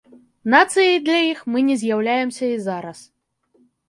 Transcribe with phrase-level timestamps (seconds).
[0.53, 3.03] Нацыяй для іх мы не з'яўляемся і зараз.